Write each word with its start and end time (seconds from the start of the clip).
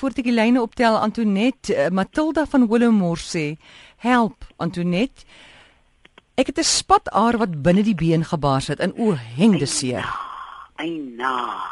Voordat 0.00 0.22
ek 0.22 0.30
die 0.30 0.32
lyne 0.32 0.62
optel, 0.64 0.94
Antonet, 0.96 1.68
uh, 1.74 1.90
Matilda 1.92 2.46
van 2.48 2.62
Willowmore 2.70 3.20
sê, 3.20 3.60
"Help, 4.00 4.46
Antonet. 4.56 5.24
Ek 6.40 6.46
het 6.46 6.58
'n 6.58 6.64
spataar 6.64 7.36
wat 7.36 7.62
binne 7.62 7.82
die 7.82 7.94
been 7.94 8.24
gebars 8.24 8.68
het 8.68 8.80
en 8.80 8.94
o, 8.96 9.12
hengde 9.12 9.66
seer." 9.66 10.08
Eina. 10.76 11.68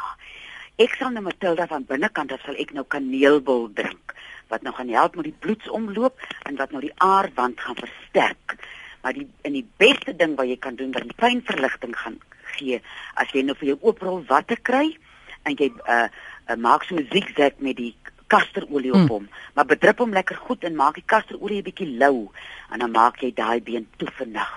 Ek 0.77 0.93
sal 0.99 1.09
net 1.09 1.23
Matilda 1.23 1.65
van 1.67 1.85
binnekant 1.85 2.31
af 2.31 2.41
sal 2.45 2.53
ek 2.55 2.71
nou 2.73 2.85
kaneelbol 2.87 3.73
drink 3.73 4.13
wat 4.47 4.61
nou 4.61 4.75
gaan 4.75 4.89
help 4.89 5.15
met 5.15 5.23
die 5.23 5.39
bloedsomloop 5.39 6.19
en 6.43 6.55
wat 6.55 6.71
nou 6.71 6.81
die 6.81 6.93
aarwand 6.97 7.59
gaan 7.59 7.75
versterk. 7.75 8.55
Maar 9.01 9.13
die 9.13 9.27
in 9.41 9.53
die 9.53 9.67
beste 9.77 10.15
ding 10.15 10.35
wat 10.35 10.47
jy 10.47 10.57
kan 10.57 10.75
doen 10.75 10.91
dat 10.91 11.01
die 11.01 11.17
pynverligting 11.17 11.97
gaan 11.97 12.19
gee 12.43 12.81
as 13.13 13.31
jy 13.31 13.41
nou 13.41 13.55
vir 13.55 13.67
jou 13.67 13.77
ooprol 13.81 14.23
watte 14.27 14.55
kry 14.55 14.97
en 15.43 15.55
jy 15.55 15.71
uh, 15.87 16.07
uh 16.49 16.55
maak 16.55 16.83
so 16.83 16.95
'n 16.95 17.07
zigzag 17.11 17.51
met 17.57 17.75
die 17.75 17.95
kasterolie 18.31 18.93
op 18.93 19.09
hom, 19.09 19.25
mm. 19.25 19.45
maar 19.55 19.67
bedrup 19.69 20.03
hom 20.03 20.13
lekker 20.15 20.37
goed 20.47 20.63
en 20.67 20.77
maak 20.79 20.99
die 20.99 21.05
kasterolie 21.05 21.61
'n 21.61 21.67
bietjie 21.69 21.97
lou 21.97 22.29
en 22.71 22.79
dan 22.79 22.91
maak 22.91 23.21
jy 23.21 23.31
daai 23.33 23.61
been 23.61 23.87
toe 23.97 24.09
vir 24.17 24.27
nag 24.27 24.53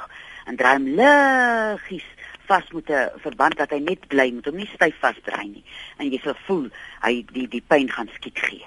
en 0.47 0.57
draai 0.57 0.77
hom 0.77 0.89
liggies 0.99 2.09
vas 2.47 2.71
met 2.77 2.91
'n 2.91 3.11
verband 3.25 3.57
dat 3.57 3.71
hy 3.71 3.79
net 3.79 4.09
bly, 4.09 4.31
moet 4.33 4.45
hom 4.45 4.57
nie 4.57 4.71
styf 4.75 4.97
vasdraai 5.01 5.49
nie 5.49 5.65
en 5.99 6.11
jy 6.11 6.21
sal 6.25 6.37
voel 6.47 6.69
hy 7.03 7.25
die 7.33 7.49
die 7.49 7.65
pyn 7.67 7.91
gaan 7.91 8.09
skiet 8.15 8.39
gee. 8.39 8.67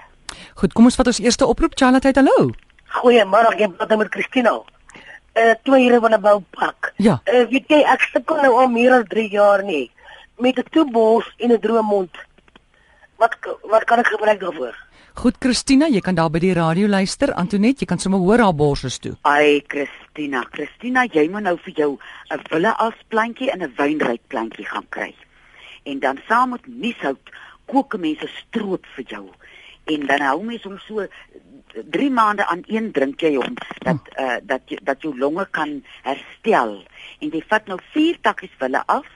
Goed, 0.56 0.74
kom 0.74 0.86
ons 0.86 0.96
vat 0.96 1.08
ons 1.08 1.20
eerste 1.20 1.46
oproep 1.46 1.76
Charlotte, 1.76 2.12
hallo. 2.16 2.52
Goeiemôre, 3.02 3.56
ek 3.60 3.78
praat 3.78 3.98
met 3.98 4.12
Christina. 4.12 4.62
Eh 5.36 5.50
uh, 5.50 5.56
twee 5.64 5.84
here 5.84 6.00
van 6.00 6.14
'n 6.14 6.22
boupak. 6.22 6.94
Ja. 6.98 7.20
Uh, 7.26 7.46
weet 7.50 7.68
jy 7.68 7.82
ek 7.84 8.02
sukkel 8.14 8.42
nou 8.42 8.54
al 8.62 8.68
meer 8.68 8.92
as 8.92 9.08
3 9.08 9.30
jaar 9.30 9.64
nie 9.64 9.92
met 10.38 10.58
'n 10.58 10.70
toebos 10.72 11.34
en 11.38 11.52
'n 11.52 11.60
droë 11.60 11.82
mond. 11.82 12.12
Wat 13.16 13.36
wat 13.62 13.84
kan 13.84 14.00
ek 14.00 14.08
gebruik 14.08 14.40
daarvoor? 14.40 14.85
Goed 15.16 15.38
Christina, 15.40 15.88
jy 15.88 16.02
kan 16.04 16.18
daar 16.18 16.28
by 16.28 16.42
die 16.44 16.54
radio 16.54 16.90
luister. 16.92 17.32
Antonet, 17.40 17.80
jy 17.80 17.86
kan 17.88 18.02
sommer 18.04 18.20
hoor 18.20 18.42
haar 18.44 18.56
borses 18.60 18.98
toe. 19.00 19.14
Ai 19.24 19.62
Christina, 19.72 20.42
Christina, 20.52 21.06
jy 21.08 21.24
moet 21.32 21.46
nou 21.46 21.56
vir 21.64 21.74
jou 21.78 21.92
'n 22.36 22.44
wille 22.52 22.74
as 22.76 22.98
plantjie 23.08 23.50
en 23.50 23.64
'n 23.64 23.74
wynryk 23.78 24.22
plantjie 24.28 24.66
gaan 24.66 24.86
kry. 24.90 25.16
En 25.86 26.00
dan 26.00 26.20
saam 26.28 26.50
met 26.50 26.68
nieshout 26.68 27.32
kook 27.66 27.98
mense 27.98 28.28
stroop 28.28 28.86
vir 28.96 29.06
jou. 29.08 29.30
En 29.86 30.06
dan 30.06 30.22
hou 30.22 30.44
mens 30.44 30.64
hom 30.64 30.78
so 30.80 31.08
3 31.92 32.12
maande 32.12 32.46
aan 32.46 32.64
een 32.68 32.92
drink 32.92 33.22
jy 33.22 33.36
hom 33.36 33.56
dat 33.84 34.02
uh, 34.20 34.38
dat 34.44 34.62
dat 34.84 35.02
jou 35.02 35.18
longe 35.18 35.48
kan 35.52 35.84
herstel. 36.04 36.84
En 37.20 37.30
jy 37.30 37.44
vat 37.48 37.68
nou 37.68 37.80
4 37.94 38.18
takkies 38.22 38.58
wille 38.60 38.84
af, 38.86 39.08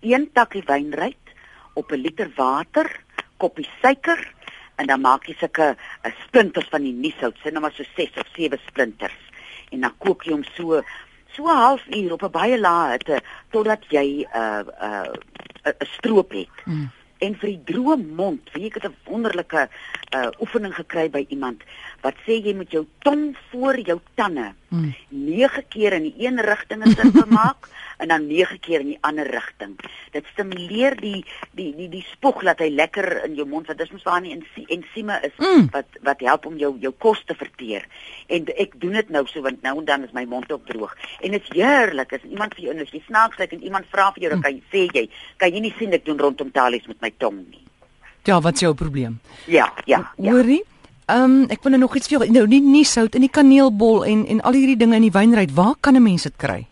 1 0.00 0.32
takkie 0.32 0.62
wynryk 0.66 1.34
op 1.74 1.92
'n 1.92 2.00
liter 2.00 2.32
water, 2.36 3.00
koppie 3.36 3.68
suiker 3.82 4.32
en 4.76 4.86
dan 4.86 5.00
maak 5.00 5.26
jy 5.26 5.34
sulke 5.38 5.74
uh, 5.76 6.12
splinters 6.24 6.68
van 6.72 6.82
die 6.86 6.94
nieshout, 6.96 7.36
sien 7.42 7.52
nou 7.52 7.62
maar 7.64 7.74
so 7.76 7.84
6 7.96 8.18
of 8.22 8.28
7 8.36 8.58
splinters. 8.66 9.18
En 9.70 9.80
dan 9.80 9.94
kook 9.98 10.24
jy 10.24 10.32
hom 10.32 10.44
so 10.56 10.82
so 11.32 11.48
'n 11.48 11.62
halfuur 11.64 12.12
op 12.12 12.22
'n 12.22 12.30
baie 12.30 12.58
lae 12.60 12.90
hitte 12.92 13.20
totdat 13.50 13.84
jy 13.88 14.24
'n 14.24 14.26
uh, 14.34 14.62
'n 14.62 15.12
uh, 15.68 15.72
'n 15.80 15.86
stroop 15.96 16.32
het. 16.32 16.56
Mm. 16.64 16.90
En 17.18 17.34
vir 17.38 17.48
die 17.48 17.62
droë 17.64 17.96
mond, 17.96 18.50
weet 18.52 18.76
ek 18.76 18.82
het 18.82 18.90
'n 18.90 18.96
wonderlike 19.04 19.68
uh, 20.14 20.28
oefening 20.40 20.74
gekry 20.74 21.10
by 21.10 21.24
iemand 21.28 21.62
wat 22.00 22.14
sê 22.26 22.42
jy 22.42 22.54
moet 22.54 22.70
jou 22.70 22.86
tong 22.98 23.36
voor 23.50 23.78
jou 23.78 24.00
tande 24.14 24.52
mm. 24.72 24.92
9 25.28 25.64
keer 25.68 25.96
in 25.98 26.08
die 26.08 26.26
een 26.26 26.40
rigting 26.42 26.84
in 26.86 26.96
sin 26.96 27.12
maak 27.28 27.68
en 28.02 28.08
dan 28.08 28.26
9 28.26 28.58
keer 28.60 28.82
in 28.82 28.92
die 28.94 28.98
ander 29.00 29.28
rigting. 29.30 29.76
Dit 30.10 30.26
stimuleer 30.32 30.96
die 31.00 31.24
die 31.56 31.70
die 31.76 31.88
die 31.92 32.04
spoeg 32.08 32.42
laat 32.42 32.62
hy 32.64 32.70
lekker 32.72 33.24
in 33.28 33.36
jou 33.38 33.46
mond 33.48 33.70
want 33.70 33.78
dis 33.78 33.92
mos 33.94 34.06
waar 34.08 34.20
nie 34.24 34.34
ensieme 34.66 35.20
is 35.22 35.36
mm. 35.38 35.68
wat 35.74 36.00
wat 36.08 36.24
help 36.26 36.46
om 36.50 36.58
jou 36.58 36.74
jou 36.82 36.92
kos 36.98 37.22
te 37.28 37.36
verteer. 37.38 37.86
En 38.26 38.48
ek 38.56 38.78
doen 38.82 38.98
dit 38.98 39.12
nou 39.14 39.26
so 39.30 39.44
want 39.44 39.62
nou 39.62 39.76
en 39.78 39.88
dan 39.88 40.08
is 40.08 40.16
my 40.16 40.24
mond 40.28 40.50
ook 40.52 40.66
droog. 40.66 40.96
En 41.20 41.36
dit 41.36 41.50
is 41.50 41.56
heerlik 41.62 42.16
as 42.18 42.26
iemand 42.28 42.56
vir 42.58 42.68
jou 42.68 42.74
en 42.74 42.82
as 42.86 42.94
jy 42.94 43.02
snaaks 43.06 43.38
kyk 43.38 43.58
en 43.58 43.68
iemand 43.70 43.90
vra 43.92 44.10
vir 44.16 44.26
jou 44.26 44.34
dan 44.34 44.46
kan 44.48 44.58
jy 44.58 44.64
sê 44.72 44.86
jy 44.90 45.06
kan 45.38 45.54
jy 45.54 45.62
nie 45.62 45.74
sien 45.78 45.94
ek 45.94 46.08
doen 46.08 46.20
rondom 46.20 46.50
talies 46.50 46.88
met 46.90 47.00
my 47.04 47.12
tong 47.22 47.44
nie. 47.44 47.62
Ja, 48.26 48.40
wat 48.40 48.54
is 48.54 48.62
jou 48.62 48.74
probleem? 48.74 49.18
Ja, 49.50 49.72
ja. 49.84 49.98
ja. 50.16 50.30
Hoorie? 50.30 50.62
Ehm 51.10 51.24
um, 51.24 51.46
ek 51.50 51.64
wil 51.64 51.72
nou 51.74 51.80
nog 51.82 51.96
iets 51.98 52.06
vir 52.06 52.20
jou 52.20 52.30
nou 52.30 52.44
nie 52.46 52.60
nie 52.62 52.84
sout 52.86 53.16
in 53.18 53.24
die 53.24 53.30
kaneelbol 53.30 54.04
en 54.06 54.20
en 54.26 54.40
al 54.46 54.54
hierdie 54.54 54.78
dinge 54.78 54.94
in 55.00 55.08
die 55.08 55.14
wynryk. 55.14 55.50
Waar 55.54 55.74
kan 55.80 55.96
'n 55.96 56.02
mens 56.02 56.22
dit 56.22 56.36
kry? 56.36 56.66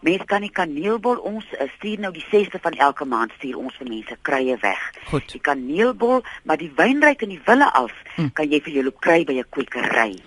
Mense 0.00 0.24
kan 0.28 0.42
die 0.44 0.52
kaneelbol 0.52 1.16
ons 1.16 1.44
eh, 1.56 1.68
stuur 1.76 2.00
nou 2.00 2.12
die 2.12 2.24
6ste 2.28 2.60
van 2.60 2.72
elke 2.72 3.04
maand 3.04 3.32
stuur 3.38 3.56
ons 3.56 3.76
vir 3.80 3.88
mense 3.88 4.16
krye 4.22 4.56
weg. 4.60 4.82
Goed. 5.08 5.32
Die 5.32 5.40
kaneelbol, 5.40 6.20
maar 6.42 6.60
die 6.60 6.72
wynryk 6.76 7.22
en 7.22 7.28
die 7.28 7.40
wille 7.46 7.72
af 7.72 7.92
hm. 8.16 8.28
kan 8.36 8.50
jy 8.50 8.60
vir 8.60 8.72
jou 8.72 8.84
loop 8.84 9.00
kry 9.00 9.24
by 9.24 9.38
'n 9.40 9.48
kwekery. 9.50 10.20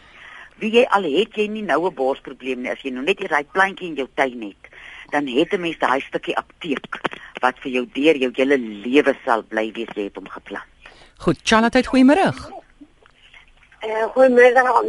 Wie 0.58 0.72
jy 0.72 0.88
al 0.90 1.04
het 1.04 1.38
jy 1.38 1.48
nie 1.48 1.62
nou 1.62 1.86
'n 1.86 1.94
borsprobleem 1.94 2.62
nie 2.62 2.72
as 2.72 2.82
jy 2.82 2.90
nou 2.92 3.04
net 3.04 3.18
die 3.18 3.28
right 3.28 3.52
plantjie 3.52 3.88
in 3.88 3.96
jou 3.96 4.08
tuin 4.16 4.42
het, 4.42 4.64
dan 5.12 5.28
het 5.28 5.54
'n 5.54 5.62
mens 5.62 5.78
daai 5.78 6.02
stukkie 6.02 6.36
apteek 6.36 7.00
wat 7.42 7.60
vir 7.60 7.72
jou 7.72 7.86
deur 7.94 8.18
jou 8.18 8.32
hele 8.34 8.58
lewe 8.58 9.16
sal 9.26 9.44
bly 9.44 9.72
wees 9.72 9.94
jy 9.96 10.04
het 10.04 10.16
hom 10.16 10.28
geplant. 10.28 10.66
Goed, 11.20 11.38
Charlotte, 11.44 11.84
goeiemôre. 11.86 12.34
Eh, 13.80 13.90
uh, 13.90 14.04
goeiemôre 14.14 14.64
aan 14.76 14.86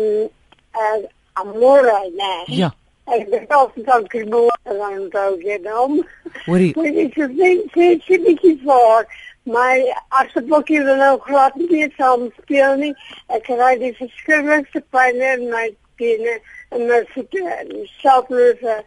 eh 0.70 0.98
uh, 0.98 1.06
Amore, 1.32 2.10
nee. 2.16 2.58
Ja. 2.58 2.74
Ik 3.14 3.30
ben 3.30 3.44
zelf 3.48 3.72
dan 3.74 4.04
geboren 4.06 4.82
aan 4.82 5.08
het 5.10 5.34
gedaan. 5.38 6.06
Hoorie. 6.44 6.68
Ik 6.68 7.12
vind 7.12 7.14
het 7.14 8.08
een 8.08 8.22
beetje 8.22 8.58
voor. 8.64 9.06
Maar 9.42 10.04
als 10.08 10.32
het 10.32 10.46
boekje 10.46 10.84
dan 10.84 11.00
ook 11.00 11.24
glad 11.24 11.54
niet 11.54 11.92
samen 11.96 12.32
spelen, 12.42 12.96
ik 13.28 13.42
krijg 13.42 13.78
die 13.78 13.96
verschillendste 13.96 14.84
pijnen 14.90 15.40
in 15.40 15.48
mijn 15.48 15.76
benen. 15.96 16.40
En 16.68 17.06
ik 17.16 17.90
zelf 17.98 18.30
even... 18.30 18.84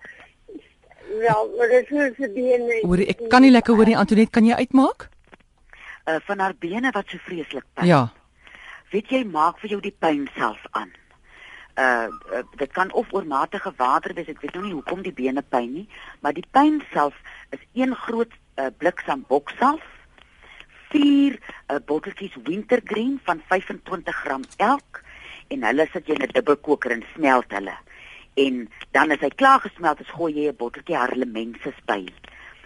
Wel, 1.19 1.53
maar 1.57 1.67
dat 1.67 1.89
is 1.89 2.17
het 2.17 2.33
benen. 2.33 2.85
Hoorie, 2.87 3.07
ek 3.07 3.29
kan 3.29 3.41
nie 3.41 3.51
lekker 3.51 3.75
hoor 3.75 3.85
nie, 3.85 3.97
Antoinette, 3.97 4.31
kan 4.31 4.45
jy 4.45 4.53
uitmaak? 4.53 5.09
Uh, 6.05 6.15
van 6.23 6.39
haar 6.39 6.53
bene 6.59 6.91
wat 6.91 7.03
so 7.07 7.17
vreeslik 7.17 7.63
pyn. 7.73 7.85
Ja. 7.85 8.11
Weet 8.91 9.09
jy, 9.09 9.23
maak 9.23 9.59
vir 9.59 9.69
jou 9.69 9.81
die 9.81 9.95
pyn 9.99 10.27
self 10.35 10.59
aan 10.71 10.91
uh, 11.75 12.07
uh 12.33 12.43
dit 12.55 12.71
kan 12.71 12.91
of 12.91 13.13
oormatige 13.13 13.73
water 13.77 14.13
wees. 14.13 14.27
Ek 14.27 14.41
weet 14.41 14.53
nou 14.57 14.65
nie 14.65 14.75
hoekom 14.75 15.03
die 15.05 15.15
bene 15.15 15.41
pyn 15.41 15.71
nie, 15.73 15.87
maar 16.21 16.35
die 16.37 16.45
pyn 16.51 16.81
self 16.93 17.17
is 17.55 17.63
een 17.73 17.95
groot 17.95 18.33
uh, 18.59 18.69
bliksem 18.77 19.25
boksalf. 19.27 19.83
Vier 20.91 21.37
uh, 21.39 21.79
botteltjies 21.85 22.35
wintergreen 22.43 23.19
van 23.23 23.41
25 23.47 24.21
gram 24.25 24.43
elk 24.57 25.03
en 25.51 25.63
hulle 25.67 25.87
sit 25.91 26.07
jy 26.07 26.15
in 26.15 26.27
'n 26.27 26.35
dubbelkoker 26.35 26.91
en 26.91 27.05
smelt 27.15 27.51
hulle. 27.51 27.77
En 28.35 28.69
dan 28.91 29.11
as 29.11 29.19
hy 29.19 29.29
klaar 29.29 29.59
gesmelt 29.59 29.99
is, 29.99 30.15
gooi 30.15 30.33
jy 30.33 30.49
'n 30.51 30.55
botteltjie 30.55 30.95
harlemensis 30.95 31.79
by. 31.85 32.05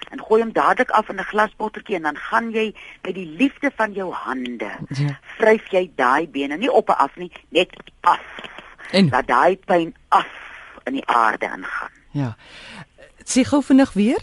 En 0.09 0.21
gooi 0.21 0.41
hom 0.41 0.51
dadelik 0.51 0.89
af 0.89 1.09
in 1.09 1.19
'n 1.19 1.23
glasbotteltjie 1.31 1.95
en 1.95 2.01
dan 2.01 2.17
gaan 2.17 2.51
jy 2.51 2.75
met 3.01 3.15
die 3.15 3.27
liefde 3.37 3.71
van 3.75 3.93
jou 3.93 4.13
hande 4.13 4.71
ja. 4.87 5.19
vryf 5.37 5.71
jy 5.71 5.91
daai 5.95 6.27
bene 6.27 6.57
nie 6.57 6.71
op 6.71 6.89
en 6.89 6.97
af 6.97 7.15
nie, 7.15 7.31
net 7.49 7.69
af 8.01 8.21
en 8.91 9.09
dat 9.09 9.27
daai 9.27 9.57
pyn 9.57 9.95
af 10.07 10.29
in 10.83 10.93
die 10.93 11.07
aarde 11.07 11.45
ingaan. 11.45 11.91
Ja. 12.11 12.35
Sê 13.25 13.43
gou 13.43 13.63
vinnig 13.63 13.93
weer. 13.93 14.21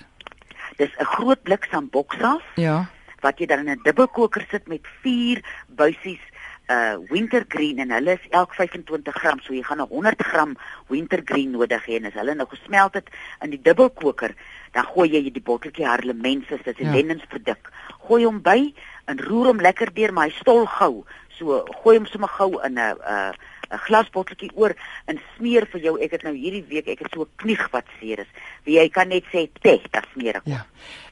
Dis 0.76 0.94
'n 0.98 1.04
groot 1.04 1.42
blik 1.42 1.64
samboksaaf. 1.70 2.42
Ja. 2.54 2.86
Wat 3.20 3.38
jy 3.38 3.46
dan 3.46 3.58
in 3.58 3.70
'n 3.70 3.80
dubbelkoker 3.82 4.46
sit 4.50 4.66
met 4.66 4.86
4 5.02 5.44
buisies 5.66 6.20
uh 6.66 6.96
wintergreen 7.08 7.78
en 7.78 7.90
hulle 7.90 8.12
is 8.12 8.28
elk 8.30 8.54
25 8.54 9.14
gram, 9.14 9.40
so 9.40 9.52
jy 9.52 9.62
gaan 9.62 9.80
'n 9.80 9.88
100 9.88 10.22
gram 10.22 10.56
wintergreen 10.88 11.50
nodig 11.50 11.84
hê 11.86 11.98
en 11.98 12.04
as 12.04 12.14
hulle 12.14 12.34
nou 12.34 12.48
gesmelt 12.48 12.94
het 12.94 13.08
in 13.40 13.50
die 13.50 13.60
dubbelkoker, 13.62 14.34
dan 14.72 14.84
gooi 14.84 15.08
jy 15.10 15.30
die 15.30 15.42
botteltjie 15.44 15.86
harlemensis, 15.86 16.62
dit 16.64 16.78
is 16.78 16.86
'n 16.86 16.88
ja. 16.88 16.92
lendensproduk. 16.96 17.70
Gooi 18.08 18.24
hom 18.24 18.42
by 18.42 18.74
en 19.06 19.20
roer 19.20 19.46
hom 19.46 19.60
lekker 19.60 19.92
deur, 19.94 20.12
maar 20.12 20.28
hy 20.28 20.34
stol 20.40 20.66
gou. 20.66 21.04
So 21.38 21.64
gooi 21.82 21.96
hom 21.96 22.06
sommer 22.06 22.28
gou 22.28 22.60
in 22.64 22.74
'n 22.74 22.78
uh 22.78 23.32
'n 23.72 23.78
glasbotteltjie 23.86 24.50
oor 24.54 24.74
en 25.04 25.20
smeer 25.36 25.66
vir 25.72 25.80
jou. 25.80 26.00
Ek 26.00 26.10
het 26.10 26.22
nou 26.22 26.34
hierdie 26.36 26.64
week 26.68 26.88
ek 26.88 26.98
het 26.98 27.12
so 27.12 27.22
'n 27.22 27.30
knieg 27.36 27.70
wat 27.72 27.84
seer 28.00 28.18
is. 28.18 28.30
Wie 28.64 28.76
jy 28.78 28.88
kan 28.88 29.08
net 29.08 29.24
sê, 29.32 29.48
"Te, 29.60 29.80
dit 29.90 30.06
smeer 30.12 30.36
ek." 30.36 30.42
Ja. 30.44 30.66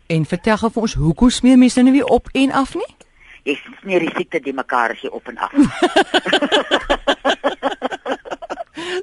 En 0.06 0.24
vertel 0.26 0.56
gou 0.56 0.70
vir 0.70 0.82
ons, 0.82 0.94
hoekom 0.94 1.30
smeer 1.30 1.58
mense 1.58 1.82
nou 1.82 1.90
nie 1.90 2.00
weer 2.00 2.10
op 2.10 2.28
en 2.32 2.50
af 2.50 2.74
nie? 2.74 2.96
Jy 3.44 3.58
smeer 3.80 4.00
die 4.00 4.12
siekte 4.16 4.40
die 4.40 4.52
mekaar 4.52 4.90
as 4.90 5.00
jy 5.00 5.08
op 5.08 5.28
en 5.28 5.38
af. 5.38 5.52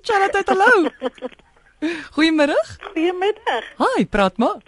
Charlotte, 0.05 0.43
hallo. 0.45 0.89
Goeiemôre. 2.15 2.57
Goeiemiddag. 3.37 3.65
Hi, 3.77 4.05
praat 4.05 4.37
maar. 4.37 4.61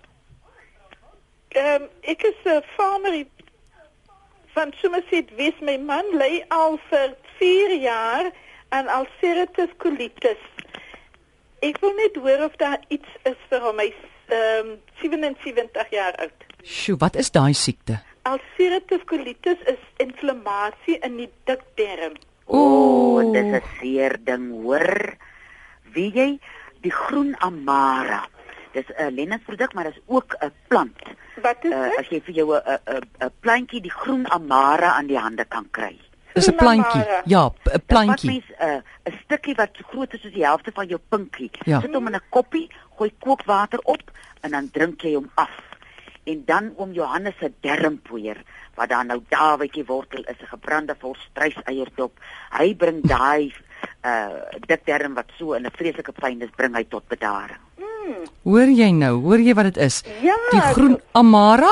Ehm 1.50 1.82
um, 1.82 1.90
ek 2.02 2.24
is 2.24 2.36
'n 2.46 2.62
farmer 2.76 3.26
van 4.54 4.74
Somerset 4.76 5.36
West. 5.36 5.62
My 5.62 5.78
man 5.78 6.06
lê 6.14 6.46
al 6.48 6.80
vir 6.90 7.16
4 7.40 7.80
jaar 7.82 8.32
aan 8.70 8.88
ulcerative 8.88 9.76
colitis. 9.78 10.42
Ek 11.60 11.80
wil 11.80 11.94
net 11.94 12.16
hoor 12.16 12.46
of 12.46 12.56
daar 12.56 12.80
iets 12.88 13.10
is 13.24 13.40
vir 13.50 13.60
hom. 13.60 13.80
Hy's 13.80 14.02
ehm 14.28 14.68
um, 14.68 14.82
77 15.02 15.90
jaar 15.90 16.16
oud. 16.16 16.46
Sjoe, 16.64 16.98
wat 16.98 17.16
is 17.16 17.32
daai 17.32 17.54
siekte? 17.54 18.00
ulcerative 18.30 19.06
colitis 19.06 19.58
is 19.66 19.80
inflammasie 19.98 21.00
in 21.02 21.18
die 21.18 21.30
dikdarm. 21.46 22.14
O, 22.46 22.58
oh, 22.58 23.26
Ooh. 23.26 23.34
dis 23.34 23.54
'n 23.54 23.64
seer 23.80 24.18
ding, 24.24 24.52
hoor. 24.62 25.18
Wie 25.94 26.12
jy 26.12 26.40
die 26.82 26.92
groen 26.92 27.36
amara. 27.40 28.30
Dis 28.74 28.86
'n 28.98 29.14
lennenproduk, 29.14 29.74
maar 29.74 29.84
dis 29.84 30.00
ook 30.06 30.36
'n 30.40 30.52
plant. 30.68 30.98
Wat 31.42 31.58
is 31.62 31.72
Uh, 31.72 31.84
dit? 31.84 31.98
as 32.00 32.08
jy 32.10 32.22
vir 32.22 32.34
jou 32.34 32.56
'n 32.56 32.80
'n 32.86 33.02
'n 33.26 33.32
plantjie 33.40 33.82
die 33.82 33.92
groen 33.92 34.30
amara 34.32 34.94
aan 34.94 35.08
die 35.08 35.18
hande 35.18 35.46
kan 35.46 35.68
kry. 35.72 35.98
Dis 36.34 36.48
'n 36.48 36.56
plantjie. 36.56 37.04
Ja, 37.26 37.52
'n 37.74 37.82
plantjie. 37.86 38.44
Wat 38.48 38.58
mens 38.60 38.60
'n 38.60 38.84
'n 39.10 39.20
stukkie 39.24 39.56
wat 39.56 39.70
so 39.74 39.84
groot 39.88 40.14
is 40.14 40.22
soos 40.22 40.34
die 40.34 40.46
helfte 40.46 40.72
van 40.72 40.88
jou 40.88 41.00
pinkie. 41.10 41.50
Ja. 41.66 41.82
Sit 41.82 41.94
hom 41.94 42.08
in 42.08 42.16
'n 42.16 42.22
koppie, 42.30 42.70
gooi 42.98 43.12
kookwater 43.20 43.80
op 43.84 44.12
en 44.42 44.52
dan 44.52 44.70
drink 44.72 45.02
jy 45.02 45.14
hom 45.14 45.30
af. 45.36 45.52
En 46.26 46.44
dan 46.46 46.74
oom 46.78 46.92
Johannes 46.92 47.34
se 47.40 47.52
dermpoeier 47.62 48.38
wat 48.76 48.90
dan 48.90 49.08
nou 49.08 49.22
Davidjie 49.30 49.86
wortel 49.86 50.24
is 50.24 50.38
'n 50.42 50.46
gebrande 50.46 50.96
vol 51.00 51.16
struiseierdop. 51.16 52.20
Hy 52.52 52.76
bring 52.76 53.02
daai 53.16 53.54
uh 54.06 54.28
dik 54.68 54.86
derm 54.86 55.14
wat 55.14 55.32
so 55.38 55.54
in 55.54 55.66
'n 55.66 55.72
vreeslike 55.72 56.12
pyn 56.12 56.42
is, 56.42 56.50
bring 56.56 56.76
hy 56.76 56.84
tot 56.84 57.08
bedaring. 57.08 57.58
Hoor 58.44 58.68
jy 58.68 58.92
nou? 58.92 59.22
Hoor 59.22 59.40
jy 59.40 59.54
wat 59.54 59.64
dit 59.74 59.78
is? 59.78 60.04
Ja, 60.22 60.36
Die 60.52 60.62
groen 60.62 61.00
amara 61.12 61.70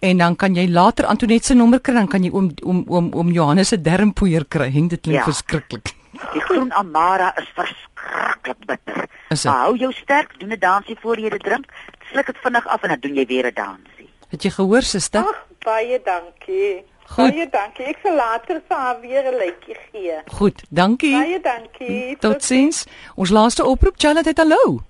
en 0.00 0.18
dan 0.18 0.36
kan 0.36 0.54
jy 0.54 0.66
later 0.68 1.06
Antoinette 1.06 1.46
se 1.46 1.54
nommer 1.54 1.80
kry, 1.80 1.94
dan 1.94 2.08
kan 2.08 2.22
jy 2.24 2.30
oom 2.32 2.50
oom 2.64 2.84
oom 2.88 3.10
oom 3.14 3.30
Johannes 3.30 3.68
se 3.68 3.80
dermpoeier 3.80 4.44
kry. 4.48 4.70
En 4.76 4.88
dit 4.88 5.00
klink 5.00 5.18
Ja. 5.18 5.24
verskriklik. 5.24 5.94
Die 6.32 6.40
groen 6.40 6.72
amara 6.72 7.34
is 7.38 7.48
verskriklik 7.54 8.66
bitter. 8.66 9.08
Is 9.30 9.42
dit? 9.42 9.52
Maar 9.52 9.64
hou 9.64 9.76
jou 9.76 9.92
sterk, 9.92 10.38
doen 10.40 10.52
'n 10.52 10.58
dansie 10.58 10.96
voor 11.00 11.18
jy 11.18 11.28
dit 11.30 11.42
drink. 11.42 11.64
Sluk 12.12 12.26
dit 12.26 12.36
vinnig 12.42 12.66
af 12.66 12.82
en 12.82 12.88
dan 12.88 12.98
doen 13.00 13.14
jy 13.14 13.26
weer 13.26 13.46
'n 13.46 13.54
dansie. 13.54 14.08
Het 14.30 14.42
jy 14.42 14.50
gehoor, 14.50 14.82
suster? 14.82 15.20
Ag, 15.20 15.46
baie 15.64 16.00
dankie. 16.04 16.84
Goed. 17.06 17.30
Baie 17.30 17.48
dankie. 17.50 17.84
Ek 17.86 17.98
sal 18.02 18.14
later 18.16 18.62
vir 18.68 18.76
haar 18.76 19.00
weer 19.00 19.24
'n 19.32 19.36
lykie 19.36 19.76
gee. 19.92 20.12
Goed, 20.28 20.62
dankie. 20.70 21.12
Baie 21.18 21.40
dankie. 21.40 22.16
Totsiens. 22.18 22.86
Ons 23.16 23.30
laaste 23.30 23.64
oproep, 23.64 23.94
Charlotte 23.96 24.28
het 24.28 24.38
hallo. 24.38 24.80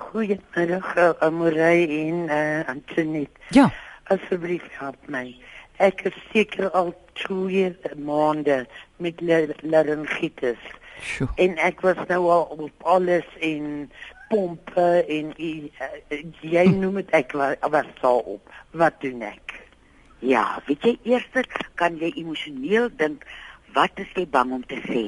Goeiemiddag, 0.00 0.96
uh, 0.96 1.10
Amorey 1.20 1.84
en 2.08 2.14
uh, 2.28 2.68
Antoinette. 2.68 3.40
Ja. 3.54 3.68
Asseblief 4.10 4.64
help 4.80 4.96
my. 5.12 5.36
Ek 5.80 6.02
is 6.08 6.16
seker 6.32 6.70
al 6.76 6.90
2 7.20 7.76
maande 7.96 8.64
met 9.00 9.20
la- 9.24 9.54
laryngitis 9.62 10.60
Sjoe. 11.00 11.28
en 11.40 11.54
ek 11.62 11.80
was 11.86 12.00
nou 12.08 12.22
al 12.32 12.42
op 12.66 12.84
alles 12.96 13.28
en 13.40 13.90
pompe 14.28 14.88
en 15.08 15.30
uh, 15.36 16.20
jy 16.44 16.64
noem 16.74 17.00
dit 17.00 17.14
ek 17.20 17.32
wa- 17.38 17.56
was 17.72 17.88
daar 18.02 18.26
op. 18.34 18.50
Wat 18.76 18.98
doen 19.04 19.22
ek? 19.26 19.56
Ja, 20.20 20.58
weet 20.66 20.84
jy 20.84 20.96
eers 21.14 21.28
kan 21.80 21.96
jy 21.96 22.10
emosioneel 22.20 22.90
dink 23.00 23.24
wat 23.72 23.96
is 24.02 24.10
jy 24.18 24.26
bang 24.28 24.52
om 24.58 24.64
te 24.68 24.76
sê? 24.88 25.04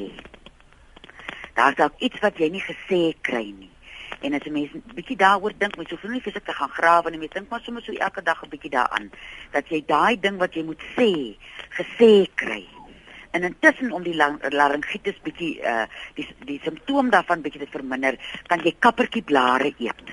Daar's 1.58 1.76
dalk 1.76 1.98
iets 2.00 2.20
wat 2.24 2.38
jy 2.40 2.48
nie 2.54 2.62
gesê 2.64 3.02
kry 3.26 3.50
nie. 3.58 3.68
En 4.22 4.34
as 4.34 4.44
'n 4.46 4.52
mens 4.52 4.70
bietjie 4.94 5.16
daaroor 5.16 5.52
dink, 5.58 5.76
mens 5.76 5.90
hoef 5.90 6.02
nie 6.02 6.20
fisies 6.20 6.44
te 6.44 6.52
gaan 6.52 6.68
grawe 6.78 7.10
nie, 7.10 7.18
mens 7.18 7.32
dink 7.32 7.48
maar 7.50 7.60
sommer 7.60 7.82
so 7.82 7.92
elke 7.92 8.22
dag 8.22 8.42
'n 8.42 8.48
bietjie 8.48 8.70
daaraan 8.70 9.10
dat 9.50 9.68
jy 9.68 9.82
daai 9.86 10.20
ding 10.20 10.38
wat 10.38 10.54
jy 10.54 10.62
moet 10.62 10.82
sê, 10.96 11.36
gesê 11.78 12.26
kry. 12.34 12.66
En 13.30 13.42
intussen 13.42 13.92
om 13.92 14.02
die 14.02 14.16
laryngitis 14.50 15.18
bietjie 15.22 15.60
uh 15.60 15.86
die 16.14 16.26
die 16.44 16.60
simptoom 16.62 17.10
daarvan 17.10 17.42
bietjie 17.42 17.60
te 17.64 17.70
verminder, 17.70 18.18
kan 18.46 18.60
jy 18.64 18.74
kappertjieblare 18.78 19.74
eet. 19.78 20.06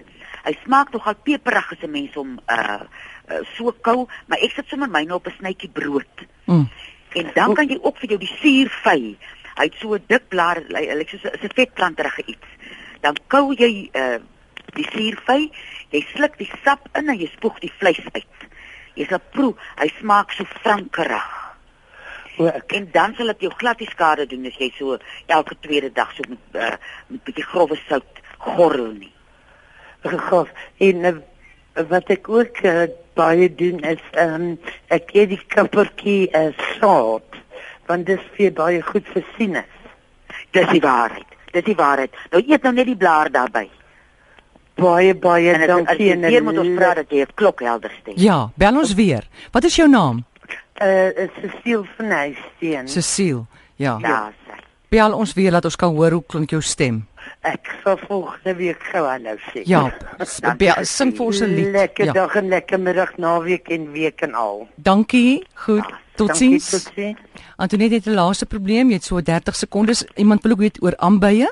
Hy 0.44 0.58
smaak 0.64 0.92
nogal 0.92 1.16
peperig 1.24 1.72
as 1.72 1.84
'n 1.84 1.92
mens 1.92 2.14
hom 2.14 2.40
uh, 2.48 2.82
uh 3.30 3.44
so 3.56 3.72
kou, 3.82 4.08
maar 4.28 4.40
ek 4.42 4.52
sit 4.52 4.68
sommer 4.68 4.90
myne 4.90 5.14
op 5.14 5.28
'n 5.28 5.38
snytjie 5.38 5.70
brood. 5.70 6.26
Mm. 6.46 6.70
En 7.10 7.32
dan 7.34 7.54
kan 7.54 7.68
jy 7.68 7.78
ook 7.82 7.98
vir 7.98 8.10
jou 8.10 8.20
die 8.20 8.36
suurvy. 8.42 9.18
Hy 9.56 9.66
het 9.66 9.76
so 9.80 9.94
'n 9.94 10.04
dik 10.08 10.30
blare, 10.30 10.64
hy 10.74 10.94
lyk 10.96 11.10
soos 11.10 11.24
'n 11.24 11.54
vetplanterige 11.56 12.24
iets. 12.26 12.48
Dan 13.06 13.18
kou 13.28 13.54
jy 13.54 13.90
uh 13.94 14.20
die 14.78 14.86
suurvy, 14.86 15.48
jy 15.90 16.00
sluk 16.12 16.36
die 16.38 16.48
sap 16.64 16.84
in 16.94 17.10
en 17.10 17.18
jy 17.18 17.26
spoeg 17.32 17.56
die 17.64 17.72
vleis 17.80 18.04
uit. 18.14 18.44
Jy 19.00 19.08
sal 19.10 19.22
proe, 19.34 19.56
hy 19.80 19.88
smaak 19.98 20.36
so 20.38 20.46
frankerig. 20.60 21.30
O, 22.38 22.46
ek 22.48 22.76
En 22.78 22.86
dan 22.94 23.16
sal 23.18 23.34
dit 23.34 23.48
jou 23.48 23.52
glad 23.58 23.82
nie 23.82 23.90
skade 23.90 24.28
doen 24.30 24.46
as 24.46 24.60
jy 24.62 24.70
so 24.78 25.00
elke 25.28 25.58
tweede 25.66 25.90
dag 25.90 26.14
so 26.16 26.28
met 26.30 26.60
uh, 26.60 26.76
met 27.10 27.24
bietjie 27.26 27.48
grove 27.50 27.80
sout 27.88 28.22
gorrel 28.46 28.94
nie. 28.94 29.14
gegaan 30.04 30.48
en 30.78 31.06
uh, 31.06 31.18
wat 31.90 32.10
ek 32.10 32.30
ook 32.30 32.62
uh, 32.64 32.86
baie 33.20 33.50
doen 33.56 33.80
is 33.84 34.04
um, 34.22 34.54
ek 34.88 35.12
eet 35.16 35.34
die 35.34 35.42
kappertjie 35.52 36.30
uh, 36.36 36.52
saad 36.80 37.42
want 37.90 38.06
dit 38.08 38.22
is 38.40 38.54
baie 38.54 38.82
goed 38.86 39.08
vir 39.16 39.26
sinus. 39.36 39.76
Dis 40.54 40.70
die 40.70 40.82
waarheid. 40.84 41.29
Dis 41.52 41.64
die 41.64 41.76
waarheid. 41.76 42.14
Nou 42.32 42.44
eet 42.48 42.64
nou 42.64 42.74
net 42.74 42.86
die 42.86 42.96
blaar 42.98 43.32
daarbey. 43.32 43.70
Baie 44.80 45.14
baie 45.16 45.52
En 45.54 45.62
as 45.62 45.68
dankie 45.68 46.12
en 46.14 46.22
weer 46.22 46.44
moet 46.44 46.58
ons 46.62 46.76
praat 46.78 46.96
dat 46.96 47.10
jy 47.12 47.22
'n 47.26 47.34
klok 47.36 47.60
helder 47.62 47.92
stem. 48.02 48.14
Ja, 48.18 48.50
bel 48.56 48.78
ons 48.78 48.94
weer. 48.94 49.24
Wat 49.52 49.64
is 49.64 49.76
jou 49.76 49.90
naam? 49.90 50.24
Uh, 50.82 51.10
Cecile 51.42 51.84
van 51.98 52.12
Huisteen. 52.12 52.88
Cecile. 52.88 53.46
Ja. 53.76 53.98
Ja, 54.02 54.32
sy. 54.48 54.56
Bel 54.90 55.14
ons 55.14 55.34
weer 55.34 55.52
dat 55.52 55.66
ons 55.66 55.76
kan 55.76 55.96
hoor 55.96 56.12
hoe 56.12 56.24
klink 56.28 56.50
jou 56.50 56.62
stem. 56.62 57.08
Ek 57.42 57.76
sal 57.84 57.98
volgende 58.08 58.56
week 58.56 58.84
gou 58.92 59.06
hallo 59.06 59.36
sê. 59.52 59.62
Ja. 59.66 59.92
Bel 60.58 60.86
sing 60.86 61.14
vir 61.18 61.26
ons 61.26 61.42
'n 61.42 61.46
lied. 61.56 61.72
Lekker 61.72 62.06
Ja. 62.06 62.12
dag 62.14 62.36
en 62.36 62.48
lekker 62.48 62.80
middag, 62.80 63.18
naweek 63.18 63.68
en 63.70 63.92
week 63.92 64.22
en 64.22 64.34
al. 64.34 64.68
Dankie. 64.76 65.46
Goed. 65.54 65.86
Totsiens. 66.28 66.70
Dankie, 66.70 66.92
totsiens. 66.92 67.20
Antoinette 67.58 67.96
het 67.96 68.06
'n 68.08 68.14
laaste 68.20 68.46
probleem. 68.46 68.88
Jy 68.90 68.94
het 69.00 69.04
so 69.04 69.22
30 69.22 69.56
sekondes. 69.56 70.06
Iemand 70.16 70.44
wil 70.44 70.52
ook 70.52 70.60
weet 70.60 70.82
oor 70.84 70.98
aanbye. 70.98 71.50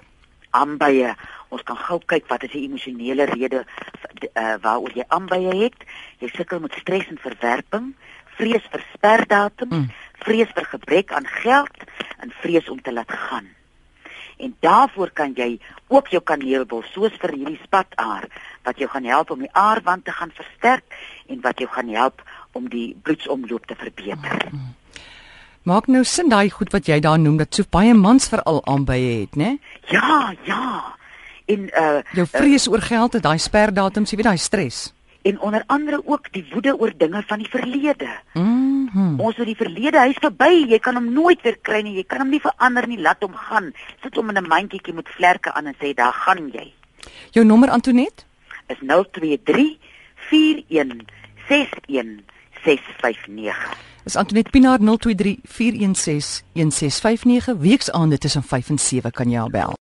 aanbye. 0.52 1.16
Ons 1.50 1.64
kan 1.64 1.78
gou 1.78 2.00
kyk 2.06 2.28
wat 2.28 2.44
is 2.44 2.52
die 2.52 2.64
emosionele 2.68 3.26
rede 3.26 3.66
uh, 3.66 4.54
waaroor 4.62 4.92
jy 4.96 5.04
aanbye 5.08 5.54
het. 5.64 5.76
Jy 6.20 6.28
sukkel 6.36 6.60
met 6.60 6.74
stres 6.74 7.08
en 7.08 7.18
verwerping, 7.18 7.94
vrees 8.38 8.64
vir 8.72 8.84
sperdatum, 8.94 9.70
Mm. 9.70 9.90
vrees 10.20 10.48
vir 10.56 10.66
gebrek 10.66 11.12
aan 11.12 11.26
geld 11.28 11.78
en 12.20 12.34
vrees 12.42 12.70
om 12.70 12.82
te 12.82 12.92
laat 12.94 13.12
gaan. 13.12 13.48
En 14.38 14.56
daarvoor 14.60 15.10
kan 15.14 15.34
jy 15.36 15.60
ook 15.88 16.08
jou 16.08 16.22
kaneelbol 16.24 16.84
soos 16.94 17.12
vir 17.20 17.32
hierdie 17.32 17.60
spataar 17.64 18.28
wat 18.64 18.78
jou 18.78 18.90
gaan 18.90 19.04
help 19.06 19.32
om 19.32 19.40
die 19.40 19.54
aarwand 19.54 20.06
te 20.06 20.12
gaan 20.12 20.32
versterk 20.32 20.84
en 21.28 21.42
wat 21.42 21.58
jou 21.60 21.70
gaan 21.70 21.90
help 21.90 22.22
om 22.58 22.68
die 22.74 22.96
bloedsomloop 23.04 23.68
te 23.70 23.76
verbeter. 23.78 24.48
Maak 25.68 25.88
nou 25.92 26.04
sin 26.08 26.30
daai 26.32 26.50
goed 26.50 26.72
wat 26.76 26.88
jy 26.88 27.00
daar 27.04 27.20
noem 27.20 27.38
dat 27.42 27.56
so 27.56 27.64
baie 27.70 27.94
mans 27.94 28.30
veral 28.32 28.62
aanbye 28.72 29.22
het, 29.22 29.36
né? 29.36 29.58
Ja, 29.92 30.34
ja. 30.48 30.96
En 31.48 31.70
uh 31.72 32.00
Jou 32.16 32.28
vrees 32.28 32.68
oor 32.72 32.82
geld 32.84 33.16
en 33.16 33.22
daai 33.26 33.38
sperdatums, 33.40 34.12
jy 34.12 34.18
weet 34.22 34.32
daai 34.32 34.38
stres. 34.50 34.94
en 35.28 35.40
onder 35.44 35.64
andere 35.68 36.02
ook 36.06 36.32
die 36.32 36.46
woede 36.54 36.72
oor 36.80 36.94
dinge 36.98 37.24
van 37.28 37.42
die 37.44 37.50
verlede. 37.52 38.08
Mhm. 38.34 39.20
Ons 39.20 39.36
het 39.36 39.46
die 39.46 39.56
verlede 39.60 40.00
huis 40.00 40.16
verby. 40.24 40.64
Jy 40.72 40.80
kan 40.80 40.96
hom 40.96 41.10
nooit 41.14 41.42
weer 41.44 41.58
kry 41.62 41.82
nie. 41.84 41.96
Jy 41.98 42.04
kan 42.08 42.22
hom 42.24 42.30
nie 42.32 42.40
verander 42.40 42.88
nie. 42.88 43.00
Laat 43.02 43.26
hom 43.26 43.34
gaan. 43.36 43.74
Sit 44.04 44.16
hom 44.16 44.30
in 44.30 44.38
'n 44.38 44.48
mandjie 44.48 44.94
met 44.94 45.10
vlerke 45.18 45.52
aan 45.54 45.68
en 45.68 45.76
sê 45.82 45.94
daar 45.94 46.14
gaan 46.14 46.50
jy. 46.54 46.72
Jou 47.32 47.46
nommer 47.46 47.70
Antoinette? 47.70 48.24
Is 48.68 48.78
023 48.80 49.78
41 50.32 51.04
61 51.50 52.24
659. 52.68 53.56
Is 54.06 54.16
Antoinette 54.16 54.52
Pinaar 54.52 54.80
023 54.80 55.40
416 55.44 56.44
1659 56.54 57.56
weksaande 57.60 58.18
tussen 58.18 58.44
5 58.44 58.70
en 58.70 58.78
7 58.78 59.12
kan 59.12 59.32
jy 59.32 59.40
haar 59.40 59.50
bel. 59.50 59.76